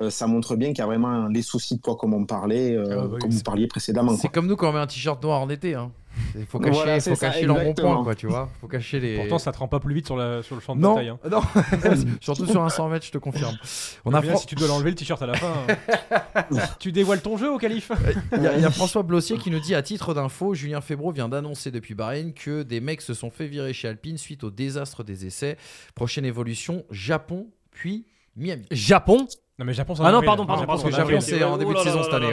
[0.00, 2.74] euh, ça montre bien qu'il y a vraiment les soucis de poids comme on parlait,
[2.74, 4.16] euh, Ah bah oui, comme vous parliez précédemment.
[4.16, 5.74] C'est comme nous quand on met un t-shirt noir en été.
[5.74, 5.92] Hein.
[6.36, 8.48] Il faut cacher, Voilà, faut ça, cacher l'embonpoint, quoi, tu vois.
[8.60, 9.16] Faut cacher les.
[9.16, 11.08] Pourtant, ça te rend pas plus vite sur, la, sur le champ de non, bataille.
[11.08, 11.18] hein.
[11.30, 11.40] non.
[12.20, 13.56] Surtout sur un 100 mètres, je te confirme.
[14.04, 16.44] On a Bien, Fran- Si tu dois l'enlever le t-shirt à la fin, hein.
[16.78, 17.90] tu dévoiles ton jeu au calife.
[18.36, 20.80] Il y, a- il y a François Blossier qui nous dit à titre d'info, Julien
[20.80, 24.44] Febro vient d'annoncer depuis Bahreïn que des mecs se sont fait virer chez Alpine suite
[24.44, 25.56] au désastre des essais.
[25.94, 28.64] Prochaine évolution, Japon, puis Miami.
[28.70, 29.26] Japon
[29.58, 31.16] Non, mais Japon, c'est en Ah non, pardon, pardon, Japon, parce que c'est en Japon,
[31.16, 31.22] avril.
[31.22, 32.32] c'est en début de saison cette année.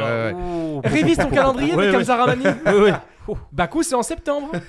[0.83, 2.43] Révise ton calendrier, Zaramani.
[2.67, 2.91] Oui,
[3.27, 3.35] oui.
[3.51, 4.51] Bakou, c'est en septembre.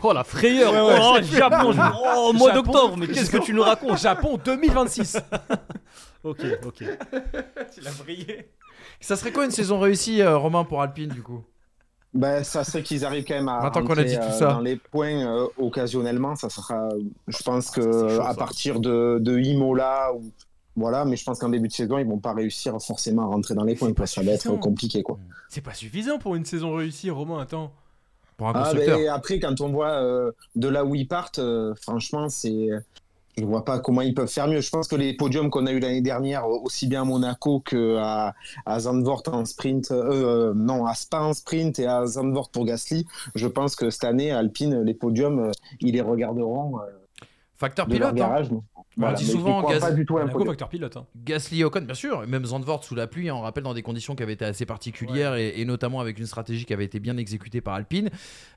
[0.00, 1.80] Oh la frayeur Ouais, ouais, Oh, c'est- Japon je-
[2.16, 3.98] Oh, mois d'octobre Mais qu'est-ce que tu nous racontes?
[3.98, 5.18] Japon 2026.
[6.24, 6.84] Ok, ok.
[7.74, 8.50] Tu l'as brillé.
[9.00, 11.44] Ça serait quoi une saison réussie, euh, Romain, pour Alpine, du coup?
[12.14, 14.30] Ben, ça serait qu'ils arrivent quand même à Maintenant qu'on a rentrer, dit tout euh,
[14.38, 14.46] ça.
[14.52, 16.34] dans les points euh, occasionnellement.
[16.36, 16.88] Ça sera,
[17.26, 18.34] je pense que Ah, chaud, à ça.
[18.34, 20.30] partir de, de Imola ou
[20.74, 23.54] voilà, mais je pense qu'en début de saison ils vont pas réussir forcément à rentrer
[23.54, 23.92] dans les points.
[23.92, 24.06] Quoi.
[24.06, 25.18] Ça va être compliqué quoi.
[25.48, 27.40] C'est pas suffisant pour une saison réussie, Romain.
[27.40, 27.72] Attends.
[28.36, 31.74] Pour un Ah, ben, après quand on voit euh, de là où ils partent, euh,
[31.82, 32.68] franchement c'est
[33.38, 34.60] je vois pas comment ils peuvent faire mieux.
[34.60, 37.96] Je pense que les podiums qu'on a eu l'année dernière, aussi bien à Monaco que
[37.98, 38.34] à,
[38.78, 43.06] Zandvoort en sprint, euh, euh, non à Spa en sprint et à Zandvoort pour Gasly,
[43.34, 46.82] je pense que cette année Alpine les podiums euh, ils les regarderont euh,
[47.56, 48.44] Facteur pilote, hein.
[49.00, 49.18] Garage.
[49.18, 50.96] mais- On dit souvent Gaz- pas du tout Monaco, facteur pilote.
[50.96, 51.06] hein.
[51.24, 54.14] Gasly Ocon, bien sûr, même Zandvoort sous la pluie, hein, on rappelle dans des conditions
[54.14, 57.16] qui avaient été assez particulières et, et notamment avec une stratégie qui avait été bien
[57.16, 58.10] exécutée par Alpine.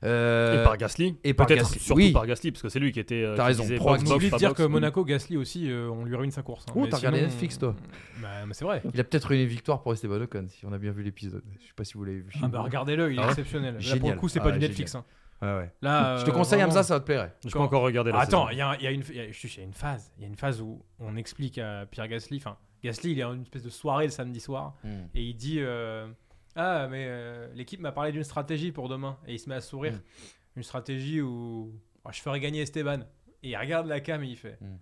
[0.04, 2.12] Euh, Et par Gasly et par Peut-être Gasly, surtout oui.
[2.12, 3.22] par Gasly, parce que c'est lui qui était.
[3.22, 4.10] euh, T'as raison, proactif.
[4.10, 4.58] On oublie de dire box.
[4.62, 6.64] que Monaco, Gasly aussi, euh, on lui ruine sa course.
[6.68, 6.72] hein.
[6.74, 7.74] Oh, t'as regardé Netflix, toi
[8.20, 8.82] Bah, mais c'est vrai.
[8.94, 11.42] Il a peut-être une victoire pour Esteban Ocon, si on a bien vu l'épisode.
[11.60, 12.32] Je sais pas si vous l'avez vu.
[12.42, 13.76] Ah bah regardez-le, il est Ah exceptionnel.
[13.78, 14.96] Là, pour le coup, c'est Ah pas ouais, du Netflix.
[15.42, 15.70] Ouais, ouais.
[15.82, 17.34] Là, Je te euh, conseille vraiment- Hamza, ça va te plairait.
[17.44, 19.24] Je peux encore regarder la Attends, il y, a il y a une, y a-
[19.26, 22.36] y a une phase, il y a une phase où on explique à Pierre Gasly,
[22.38, 25.06] enfin Gasly, il est en une espèce de soirée le samedi soir Hmm.
[25.14, 26.06] et il dit euh,
[26.56, 29.60] ah mais euh, l'équipe m'a parlé d'une stratégie pour demain et il se met à
[29.60, 30.00] sourire, Mm.
[30.58, 31.72] une stratégie où
[32.04, 33.00] oh, je ferai gagner Esteban
[33.42, 34.76] et il regarde la cam et il fait Mm.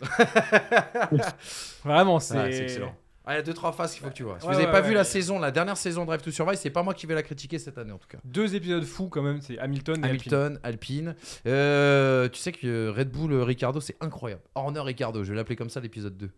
[1.84, 2.94] vraiment c'est Ouais, c'est excellent.
[3.26, 4.40] Ah, il y a deux trois phases qu'il faut que tu vois.
[4.40, 6.22] Si Ouais, vous n'avez ouais, pas ouais, vu la saison, la dernière saison de Drive
[6.22, 8.18] to Survive, c'est pas moi qui vais la critiquer cette année en tout cas.
[8.24, 10.34] deux épisodes fous quand même, c'est Hamilton et Alpine.
[10.34, 11.14] Hamilton, Alpine.
[11.46, 14.42] Euh, tu sais que Red Bull euh, Ricardo, c'est incroyable.
[14.54, 16.30] Horner Ricardo, je vais l'appeler comme ça l'épisode 2.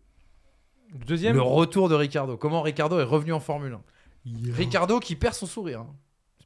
[0.99, 2.37] Le deuxième, Le retour de Ricardo.
[2.37, 3.73] Comment Ricardo est revenu en Formule
[4.27, 4.53] 1.
[4.53, 5.81] Ricardo qui perd son sourire.
[5.81, 5.95] hein.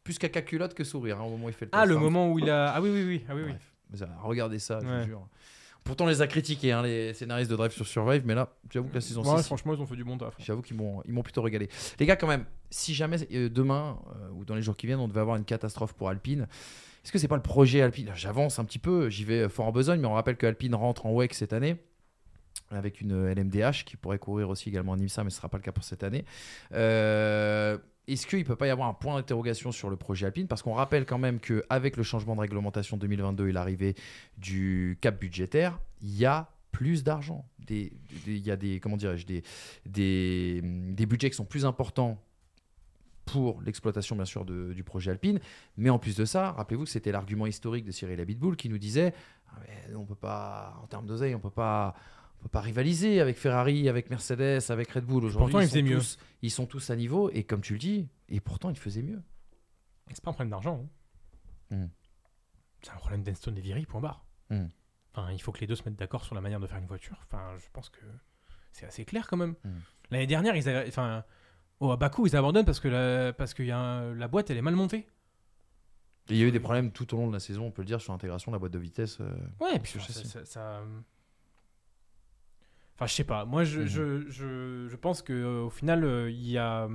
[0.04, 1.98] Plus caca culotte que sourire hein, au moment où il fait le ah le hein.
[1.98, 3.48] moment où il a ah oui oui oui ah oui oui.
[3.50, 3.74] Bref.
[3.90, 5.26] Mais ça, regardez ça, je vous jure.
[5.86, 8.88] Pourtant, on les a critiqués, hein, les scénaristes de Drive sur Survive, mais là, j'avoue
[8.88, 10.34] que la saison Ouais, 6, franchement ils ont fait du bon taf.
[10.38, 11.68] J'avoue qu'ils m'ont, ils m'ont plutôt régalé.
[11.98, 15.00] Les gars, quand même, si jamais euh, demain euh, ou dans les jours qui viennent,
[15.00, 16.46] on devait avoir une catastrophe pour Alpine,
[17.04, 18.10] est-ce que c'est pas le projet Alpine?
[18.16, 21.06] J'avance un petit peu, j'y vais fort en besogne, mais on rappelle que Alpine rentre
[21.06, 21.76] en WEC cette année
[22.70, 25.48] avec une euh, LMDH qui pourrait courir aussi également en IMSA, mais ce ne sera
[25.48, 26.24] pas le cas pour cette année.
[26.72, 30.46] Euh, est-ce qu'il ne peut pas y avoir un point d'interrogation sur le projet Alpine?
[30.46, 33.94] Parce qu'on rappelle quand même qu'avec le changement de réglementation 2022 et l'arrivée
[34.38, 37.48] du cap budgétaire, il y a plus d'argent.
[37.68, 37.90] Il
[38.26, 39.42] y a des, comment dirais-je, des,
[39.86, 42.22] des, budgets qui sont plus importants
[43.24, 45.40] pour l'exploitation bien sûr du projet Alpine,
[45.76, 48.78] mais en plus de ça, rappelez-vous que c'était l'argument historique de Cyril Abitboul qui nous
[48.78, 49.14] disait
[49.48, 49.58] Ah,
[49.96, 51.94] on peut pas, en termes d'oseille, on peut pas,
[52.46, 55.24] peut pas rivaliser avec Ferrari, avec Mercedes, avec Red Bull.
[55.24, 55.98] Aujourd'hui, Pourtant, ils sont mieux.
[55.98, 59.02] tous- ils sont tous à niveau et comme tu le dis, et pourtant ils faisaient
[59.02, 59.22] mieux.
[60.12, 60.86] C'est pas un problème d'argent.
[61.70, 61.76] hein.
[61.76, 61.88] Hmm.
[62.82, 64.24] C'est un problème d'Enstone et Viry, point barre.
[64.50, 64.66] Hmm.
[65.12, 66.86] Enfin, il faut que les deux se mettent d'accord sur la manière de faire une
[66.86, 67.18] voiture.
[67.24, 68.00] Enfin, je pense que
[68.72, 69.54] c'est assez clair quand même.
[69.64, 69.78] Hmm.
[70.10, 71.24] L'année dernière, ils avaient- enfin,
[71.80, 74.50] oh, à Bakou, ils abandonnent parce que la, parce que y a un- la boîte,
[74.50, 75.08] elle est mal montée.
[76.28, 77.82] Et il y a eu des problèmes tout au long de la saison, on peut
[77.82, 79.18] le dire, sur l'intégration de la boîte de vitesse.
[79.20, 80.82] euh, Ouais, puis ça, ça- ça-
[82.96, 83.44] Enfin, je sais pas.
[83.44, 83.86] Moi, je, Mhm.
[83.86, 86.88] je, je, je pense que euh, au final, euh, il y a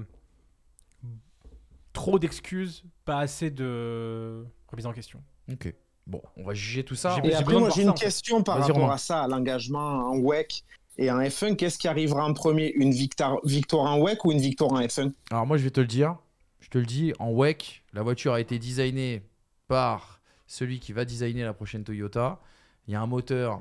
[1.94, 5.22] trop d'excuses, pas assez de remise en question.
[5.52, 5.74] Ok.
[6.08, 7.20] Bon, on va juger tout ça.
[7.24, 8.06] J'ai- Et après, moi, j'ai ça, une en fait.
[8.06, 8.94] question par Vas-y, rapport Romain.
[8.94, 10.64] à ça, à l'engagement en WEC
[10.98, 11.56] et en F1.
[11.56, 12.72] Qu'est-ce qui arrivera en premier?
[12.74, 15.80] Une victoire, victoire en WEC ou une victoire en F1 Alors moi je vais te
[15.82, 16.18] le dire,
[16.60, 19.22] je te le dis, en WEC, la voiture a été designée
[19.68, 22.40] par celui qui va designer la prochaine Toyota.
[22.88, 23.60] Il y a un moteur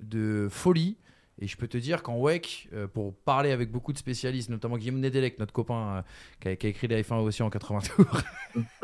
[0.00, 0.96] de folie.
[1.38, 4.78] Et je peux te dire qu'en WEC, euh, pour parler avec beaucoup de spécialistes, notamment
[4.78, 6.02] Guillaume Nedelec, notre copain euh,
[6.40, 8.22] qui, a, qui a écrit les F1 aussi en 80 tours.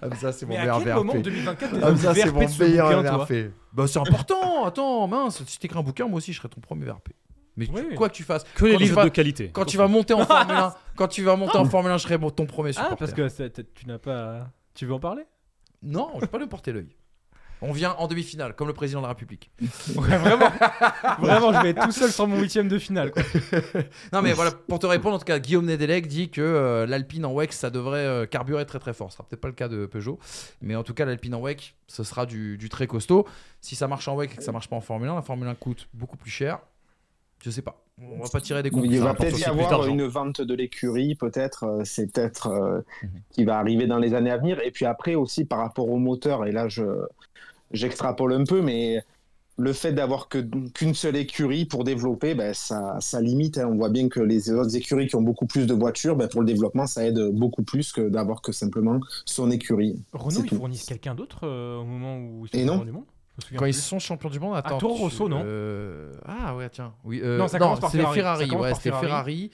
[0.00, 1.22] Comme ça, c'est mon Mais à meilleur quel moment VRP.
[1.24, 3.52] 2024 t'es Comme devenu ça, c'est VRP mon meilleur bouquin, VRP.
[3.72, 4.64] Bah, c'est important.
[4.64, 7.08] Attends, mince, si t'écris un bouquin, moi aussi, je serai ton premier VRP.
[7.56, 7.94] Mais tu- Oui, oui.
[7.96, 9.50] quoi que tu fasses, Que les livres vas- de qualité.
[9.52, 12.02] quand tu vas monter en Formule 1, quand tu vas monter en Formule 1, je
[12.04, 12.94] serai ton premier supporter.
[12.94, 14.48] Ah, parce que tu n'as pas.
[14.74, 15.24] Tu veux en parler?
[15.82, 16.88] Non, je vais pas lui porter l'œil.
[17.60, 19.50] On vient en demi-finale, comme le président de la République.
[19.96, 20.50] Ouais, vraiment,
[21.18, 23.10] vraiment, je vais être tout seul sur mon huitième de finale.
[23.10, 23.22] quoi.
[24.12, 27.24] Non, mais voilà, pour te répondre, en tout cas, Guillaume Nedelec dit que euh, l'Alpine
[27.24, 29.10] en WEC, ça devrait euh, carburer très très fort.
[29.10, 30.18] Ce sera peut-être pas le cas de Peugeot,
[30.60, 33.26] mais en tout cas, l'Alpine en WEC, ce sera du, du très costaud.
[33.60, 35.48] Si ça marche en WEC et que ça marche pas en Formule 1, la Formule
[35.48, 36.58] 1 coûte beaucoup plus cher.
[37.44, 37.84] Je sais pas.
[38.00, 38.98] On va pas tirer des Il conclusions.
[39.00, 41.64] va Ça rapporte peut-être y avoir une vente de l'écurie, peut-être.
[41.64, 43.10] euh, C'est peut-être euh, Mhm.
[43.30, 44.60] qui va arriver dans les années à venir.
[44.64, 46.82] Et puis après aussi par rapport au moteur, et là je
[47.72, 49.02] j'extrapole un peu, mais
[49.60, 50.38] le fait d'avoir que
[50.72, 53.58] qu'une seule écurie pour développer, ben, ça, ça limite.
[53.58, 53.68] hein.
[53.70, 56.42] On voit bien que les autres écuries qui ont beaucoup plus de voitures, ben, pour
[56.42, 60.00] le développement, ça aide beaucoup plus que d'avoir que simplement son écurie.
[60.12, 60.56] Renault, ils tout.
[60.56, 62.84] fournissent quelqu'un d'autre euh, au moment où ils sont Et non.
[62.84, 63.04] du monde?
[63.56, 64.78] Quand ils sont champions du monde, attends.
[64.78, 66.92] Toro tu- Rosso, non euh, Ah ouais, tiens.
[67.04, 68.16] Oui, euh, Non, ça commence par c'est Ferrari.
[68.18, 68.44] Ferrari.
[68.44, 69.50] Ça commence ouais, par c'était Ferrari.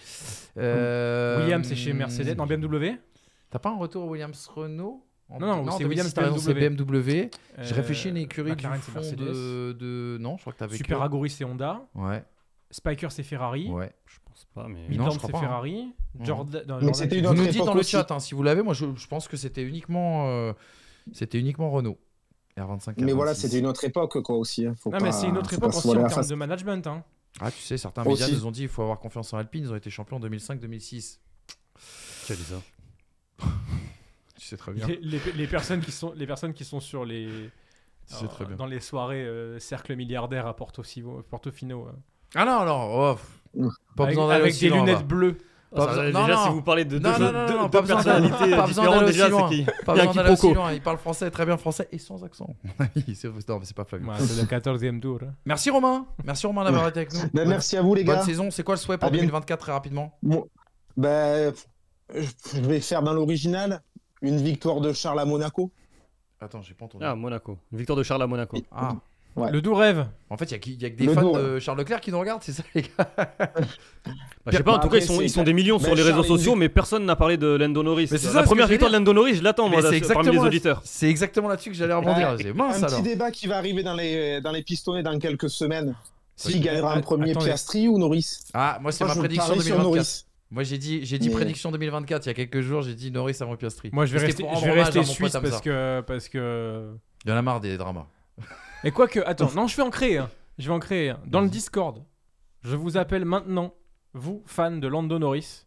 [0.56, 2.98] Euh, Williams, c'est chez Mercedes, non, BMW.
[3.50, 7.30] T'as pas un retour Williams Renault En- Non, non, c'est 2006, Williams, c'est BMW.
[7.58, 10.18] Je Euh, réfléchis à une écurie McLaren, du fond de, de...
[10.20, 11.82] Non, je crois que t'avais Super que- Aguri, c'est Honda.
[11.94, 12.22] Ouais,
[12.70, 13.68] Spiker, c'est Ferrari.
[13.70, 13.90] ouais.
[14.06, 14.80] Je pense pas, mais.
[14.82, 15.40] Non, Midland, c'est pas, hein.
[15.40, 15.94] Ferrari.
[16.20, 18.34] Jordan, non, Mais c'était c'est- une Vous autre nous dites dans le chat hein, si
[18.34, 18.62] vous l'avez.
[18.62, 20.52] Moi, je, je pense que c'était uniquement, euh,
[21.12, 21.98] c'était uniquement Renault.
[22.58, 22.94] R25.
[22.98, 23.36] Mais voilà, R26.
[23.36, 24.66] c'était une autre époque quoi aussi.
[24.66, 24.74] hein.
[24.78, 26.28] Faut Non, pas- mais c'est une autre époque aussi en termes face.
[26.28, 26.86] de management.
[26.86, 27.02] Hein.
[27.40, 28.22] Ah, tu sais, certains Aussi.
[28.22, 29.64] médias nous ont dit il faut avoir confiance en Alpine.
[29.64, 31.18] Ils ont été champions en 2005-2006.
[32.26, 32.62] Qui a dit ça?
[34.36, 34.86] Tu sais très bien.
[34.86, 37.50] Les, les- les personnes qui sont, les personnes qui sont sur les,
[38.08, 38.56] Tu sais euh, très bien.
[38.56, 41.92] dans les soirées euh, cercle milliardaire à Portofino, Portofino euh,
[42.34, 45.38] Ah non, non, oh, pas avec, besoin d'aller avec aussi des loin, lunettes bleues.
[45.74, 46.44] Pas besoin- non, déjà, non.
[46.44, 48.56] si vous parlez de deux, Non, non, non, deux- non, deux pas besoin d'aller- personnalités
[48.56, 50.72] pas besoin différentes, d'aller déjà, c'est qui Pas besoin d'aller aussi loin.
[50.72, 52.48] Il parle français, très bien français et sans accent.
[53.14, 54.08] c'est non, mais c'est pas Flavio.
[54.08, 55.18] Ouais, c'est le 14e tour.
[55.22, 55.32] hein.
[55.44, 56.06] Merci Romain.
[56.24, 57.20] Merci Romain d'avoir été avec nous.
[57.32, 58.22] Ben, merci à vous les Bonne gars.
[58.22, 58.50] saison.
[58.50, 60.46] C'est quoi le souhait pour À bien- 2024 très rapidement Bon,
[60.96, 61.52] ben,
[62.14, 63.80] je vais faire dans l'original
[64.22, 65.70] une victoire de Charles à Monaco.
[66.40, 67.04] Attends, j'ai pas entendu.
[67.06, 67.58] Ah, Monaco.
[67.72, 68.58] Une victoire de Charles à Monaco.
[68.70, 68.94] Ah.
[69.36, 69.50] Ouais.
[69.50, 70.06] Le doux rêve.
[70.30, 71.78] En fait, il y, a qui- il y a que des Le fans de Charles
[71.78, 73.26] Leclerc qui nous regardent, c'est ça les gars Bah,
[74.52, 75.94] je sais pas, en Bah, tout cas, ils sont, c'est- ils sont des millions sur
[75.94, 78.08] les réseaux Charles, sociaux, mais personne n'a parlé de Lando Norris.
[78.12, 78.96] Mais c'est ça, La première victoire de.
[78.96, 80.82] Lando Norris, je l'attends, moi, Mais c'est là, parmi les exactement, auditeurs.
[80.84, 82.30] c'est exactement là-dessus que j'allais rebondir.
[82.30, 82.36] Ouais.
[82.42, 83.00] J'ai mince un alors.
[83.00, 85.94] petit débat qui va arriver dans les, dans les pistonnets dans quelques semaines.
[86.36, 86.52] Si.
[86.52, 87.32] Qui gagnera en premier.
[87.32, 89.84] Piastri ou Norris Ah, moi c'est ma prédiction parie sur 2024.
[89.96, 90.24] Norris.
[90.50, 93.10] Moi j'ai dit, j'ai dit Mais- prédiction 2024 il y a quelques jours, j'ai dit
[93.12, 93.90] Norris avant Piastri.
[93.92, 95.40] Moi, je vais rester, je vais rester suisse Hamza.
[95.40, 96.90] parce que, parce que.
[97.24, 98.06] Il y en a marre des dramas.
[98.84, 100.30] Et quoique, attends, non, je vais en créer un.
[100.58, 101.20] Je vais en créer un.
[101.26, 102.04] Dans le Discord,
[102.60, 103.74] je vous appelle maintenant,
[104.12, 105.64] vous, fans de Lando Norris,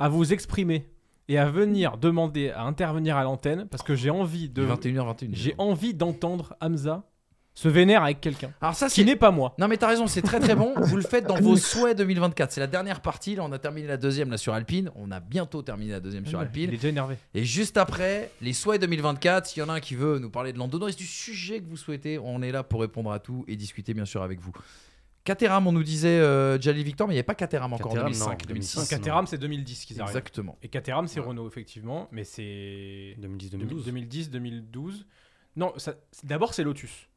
[0.00, 0.90] à vous exprimer
[1.28, 4.66] et à venir demander à intervenir à l'antenne parce que j'ai envie de.
[4.66, 5.28] 21h21.
[5.32, 7.04] J'ai envie d'entendre Hamza
[7.58, 9.52] se vénère avec quelqu'un Alors ça qui n'est pas moi.
[9.58, 10.74] Non mais t'as raison, c'est très très bon.
[10.80, 12.52] Vous le faites dans vos souhaits 2024.
[12.52, 13.34] C'est la dernière partie.
[13.34, 14.92] Là, on a terminé la deuxième là sur Alpine.
[14.94, 16.68] On a bientôt terminé la deuxième sur Il Alpine.
[16.70, 17.16] est déjà énervé.
[17.34, 19.46] Et juste après, les souhaits 2024.
[19.46, 21.76] S'il y en a un qui veut nous parler de Norris, du sujet que vous
[21.76, 24.52] souhaitez, on est là pour répondre à tout et discuter bien sûr avec vous.
[25.24, 27.94] Caterham, on nous disait euh, Jali Victor, mais il n'y avait pas Caterham encore en
[27.94, 28.74] Caterham, 2005, non, 2006.
[28.76, 28.96] 2005.
[28.98, 30.10] Caterham, c'est 2010 qu'ils arrivent.
[30.16, 30.56] Exactement.
[30.62, 31.26] Et Caterham, c'est Ouais.
[31.26, 33.84] Renault, effectivement, mais c'est 2010-2012.
[33.84, 35.06] 2010, 2012.
[35.56, 37.07] Non, ça- d'abord c'est Lotus.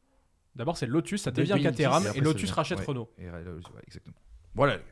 [0.54, 2.84] D'abord c'est Lotus, ça devient 2010, Caterham et et, Lotus rachète ouais.
[2.84, 3.10] Renault.
[3.18, 3.40] Et, ouais,
[3.86, 4.16] exactement.
[4.54, 4.86] Voilà les gars.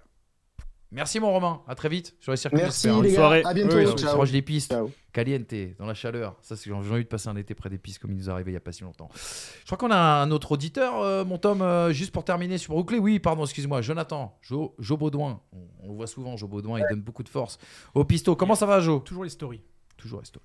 [0.93, 2.59] Merci mon Romain, à très vite sur les circuits.
[2.61, 3.43] Merci les Bonne gars, soirée.
[3.45, 3.77] à bientôt.
[3.77, 4.15] Oui, se ciao.
[4.15, 4.73] proche des pistes.
[4.73, 4.91] Ciao.
[5.13, 6.37] Caliente, dans la chaleur.
[6.43, 8.33] Ça, c'est j'ai envie de passer un été près des pistes comme il nous est
[8.33, 9.09] arrivé il y a pas si longtemps.
[9.15, 12.75] Je crois qu'on a un autre auditeur, euh, mon Tom, euh, juste pour terminer sur
[12.75, 12.99] Brooklyn.
[12.99, 15.41] Oui, pardon, excuse-moi, Jonathan, Jo, Jo Baudouin.
[15.53, 17.59] On, on le voit souvent, Jo Baudouin, il donne beaucoup de force
[17.95, 18.35] au pisto.
[18.35, 18.99] Comment ça va, Jo?
[18.99, 19.63] Toujours les stories.
[19.97, 20.41] Toujours resto.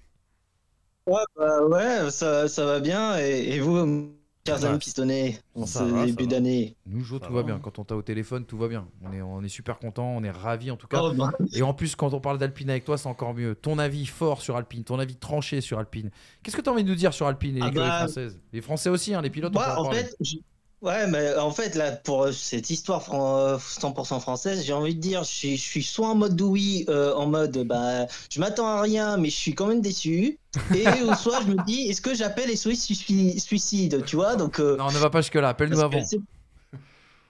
[1.07, 3.17] Ouais, bah ouais, ça, ça va bien.
[3.19, 4.13] Et, et vous,
[4.45, 4.69] chers Ça va.
[4.71, 7.59] amis pistonnés, en Ça ce va, ça début d'année Nous, Jo, tout va, va bien.
[7.59, 8.87] Quand on t'a au téléphone, tout va bien.
[9.03, 11.01] On est, on est super content, on est ravis en tout cas.
[11.01, 13.55] Oh, bah, Et en plus, quand on parle d'Alpine avec toi, c'est encore mieux.
[13.55, 16.11] Ton avis fort sur Alpine, ton avis tranché sur Alpine.
[16.43, 18.39] Qu'est-ce que tu as envie de nous dire sur Alpine et Ah l'écurie bah- française
[18.53, 20.03] Les Français aussi, hein, les pilotes, on peut en en parler.
[20.03, 20.37] fait, je-
[20.85, 24.95] ouais, mais en fait, là, pour euh, cette histoire fran- euh, 100% française, j'ai envie
[24.95, 28.39] de dire, je suis, je suis soit en mode oui, euh, en mode, bah, je
[28.39, 30.39] m'attends à rien, mais je suis quand même déçu.
[30.73, 34.35] Et ou soit je me dis, est-ce que j'appelle les Suisses sui- suicides, tu vois?
[34.35, 35.99] Donc, euh, Non, ne va pas jusque-là, appelle-nous que avant.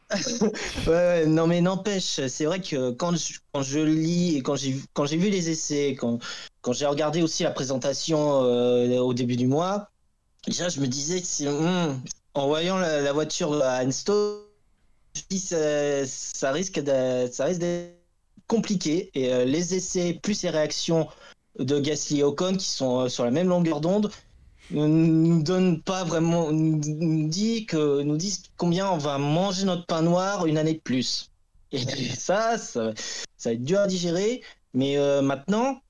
[0.12, 4.56] ouais, ouais, non mais n'empêche, c'est vrai que quand je, quand je lis et quand
[4.56, 6.20] j'ai vu les essais, quand,
[6.62, 9.90] quand j'ai regardé aussi la présentation euh, au début du mois,
[10.48, 12.02] déjà je me disais, c'est- hum,
[12.36, 16.82] en voyant la, voiture à je me dis ça, ça risque
[17.32, 17.96] ça risque d'être
[18.48, 19.10] compliqué.
[19.16, 21.08] Et euh, les essais plus les réactions
[21.60, 24.12] de Gasly et Ocon qui sont euh, sur la même longueur d'onde
[24.72, 26.80] ne nous donne pas vraiment nous,
[27.30, 31.32] dit que nous disent combien on va manger notre pain noir une année de plus.
[31.72, 31.80] Et
[32.18, 32.94] ça ça,
[33.38, 34.42] ça va être dur à digérer.
[34.74, 35.82] Mais euh, maintenant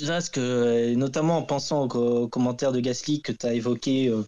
[0.00, 3.54] là, ce que notamment en pensant aux, co- aux commentaires de Gasly que tu as
[3.54, 4.22] évoqué euh,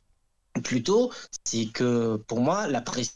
[0.60, 1.10] plus tôt,
[1.44, 3.14] c'est que pour moi, la pression,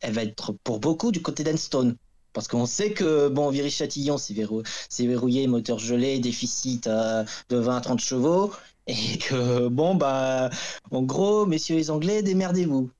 [0.00, 1.96] elle va être pour beaucoup du côté d'Enstone.
[2.32, 4.62] Parce qu'on sait que, bon, Viry-Châtillon, c'est verrou-
[4.98, 8.52] verrouillé, moteur gelé, déficit euh, de 20 à 30 chevaux.
[8.86, 10.50] Et que, bon, bah,
[10.90, 12.90] en gros, messieurs les Anglais, démerdez-vous.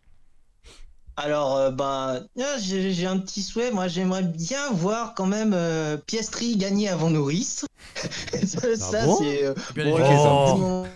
[1.18, 3.72] Alors, euh, ben, ah, j'ai un petit souhait.
[3.72, 7.62] Moi, j'aimerais bien voir quand même euh, Piastri gagner avant Norris.
[8.46, 9.46] ça, ça, bon c'est.
[9.46, 10.88] euh, bon.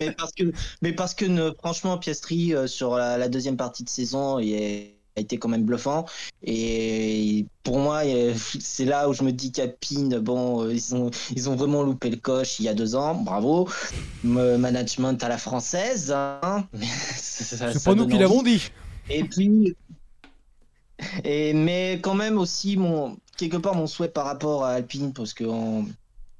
[0.00, 0.44] Mais parce que,
[0.82, 4.97] mais parce que ne- franchement, Piastri sur la, la deuxième partie de saison, il est-
[5.18, 6.06] a été quand même bluffant.
[6.42, 11.10] Et pour moi, euh, c'est là où je me dis qu'Alpine, bon, euh, ils ont,
[11.34, 13.14] ils ont vraiment loupé le coche il y a deux ans.
[13.14, 13.68] Bravo.
[14.24, 16.10] Me- management à la française.
[16.12, 16.66] hein.
[17.16, 18.62] C'est pas nous qui l'avons dit.
[19.10, 19.74] Et puis,
[21.24, 25.32] et, mais quand même aussi, mon, quelque part, mon souhait par rapport à Alpine, parce
[25.32, 25.84] que en,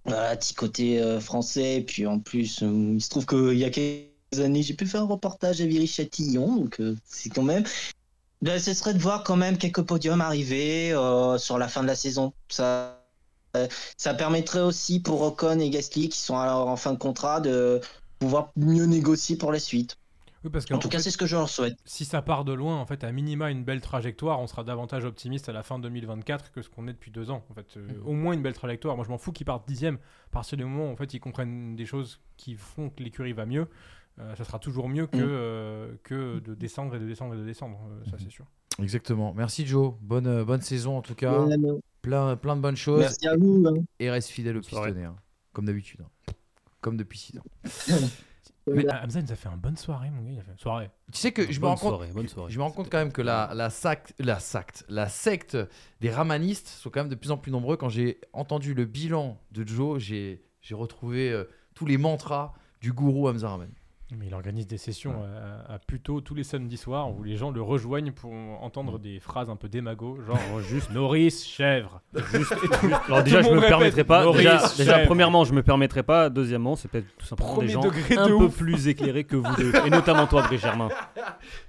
[0.04, 3.64] voilà, petit côté euh, français, et puis en plus, euh, il se trouve qu'il y
[3.64, 7.64] a quelques années, j'ai pu faire un reportage à Viry-Châtillon, donc euh, c'est quand même.
[8.40, 11.88] Ben, ce serait de voir quand même quelques podiums arriver euh, sur la fin de
[11.88, 12.32] la saison.
[12.48, 13.04] Ça,
[13.56, 17.40] euh, ça permettrait aussi pour Ocon et Gasly, qui sont alors en fin de contrat,
[17.40, 17.80] de
[18.20, 19.96] pouvoir mieux négocier pour la suite.
[20.44, 21.76] Oui, parce En tout cas, c'est ce que je leur souhaite.
[21.84, 25.04] si ça part de loin, en fait, à minima une belle trajectoire, on sera davantage
[25.04, 27.44] optimiste à la fin 2024 que ce qu'on est depuis deux ans.
[27.50, 28.06] En fait, Euh, Mhm.
[28.06, 28.94] au moins une belle trajectoire.
[28.94, 29.96] Moi, je m'en fous qu'ils partent dixième.
[29.96, 33.32] À partir du moment où en fait ils comprennent des choses qui font que l'écurie
[33.32, 33.66] va mieux,
[34.36, 35.26] ça sera toujours mieux que Mhm.
[35.28, 37.78] euh, que de descendre et de descendre et de descendre.
[37.90, 38.46] euh, ça, c'est sûr.
[38.80, 39.34] Exactement.
[39.34, 39.94] Merci Joe.
[40.00, 41.42] Bonne, euh, bonne saison en tout cas.
[41.44, 41.56] Ouais,
[42.02, 43.00] Plein, plein de bonnes choses.
[43.00, 43.64] Merci à vous.
[43.66, 43.82] hein.
[43.98, 45.04] Et reste fidèle au pistonné.
[45.04, 45.16] hein.
[45.52, 46.00] Comme d'habitude.
[46.02, 46.32] hein.
[46.80, 47.44] Comme depuis 6 ans.
[48.70, 50.30] Mais Hamza nous a fait une bonne soirée, mon gars.
[50.30, 50.90] Il a fait soirée.
[51.10, 51.88] Tu sais que je me rends compte.
[51.88, 52.52] soirée, bonne soirée.
[52.52, 55.56] Je me rends compte quand même que la, la, sac- la, secte, la secte
[56.00, 57.76] des ramanistes sont quand même de plus en plus nombreux.
[57.78, 62.52] Quand j'ai entendu le bilan de Joe, j'ai j'ai retrouvé euh, tous les mantras
[62.82, 63.70] du gourou Hamza Rahman.
[64.16, 65.22] Mais il organise des sessions
[65.68, 69.20] à, à Puto tous les samedis soirs où les gens le rejoignent pour entendre des
[69.20, 72.00] phrases un peu démago, genre Oh, juste, Norris, chèvre.
[72.32, 72.54] juste,
[73.06, 74.24] Alors déjà, je me répète, permettrai pas.
[74.78, 76.30] Déjà, premièrement, je me permettrai pas.
[76.30, 79.36] Deuxièmement, c'est peut-être tout simplement Premier des gens degré de un peu plus éclairés que
[79.36, 80.88] vous deux, et notamment toi, Brice Germain.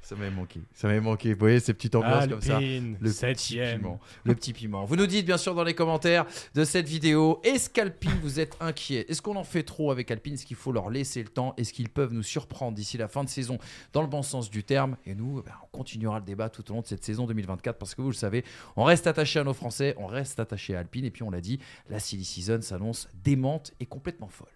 [0.02, 0.62] Ça m'avait manqué.
[0.74, 1.34] Ça m'avait manqué.
[1.34, 2.56] Vous voyez ces petites ambiances comme ça.
[2.56, 3.80] Alpine, Le petit septième.
[3.82, 4.00] piment.
[4.24, 4.86] Le petit piment.
[4.86, 6.26] Vous nous dites bien sûr dans les commentaires
[6.56, 9.06] de cette vidéo, est-ce qu'Alpine vous êtes inquiet?
[9.10, 10.36] Est-ce qu'on en fait trop avec Alpine?
[10.36, 11.54] Est-ce qu'il faut leur laisser le temps?
[11.58, 13.58] Est-ce qu'ils peuvent nous surprendre d'ici la fin de saison
[13.94, 16.70] dans le bon sens du terme Et nous, eh ben, on continuera le débat tout
[16.72, 18.44] au long de cette saison 2024 parce que vous le savez,
[18.76, 21.42] on reste attaché à nos Français, on reste attaché à Alpine et puis on l'a
[21.42, 24.48] dit, la silly season s'annonce démente et complètement folle.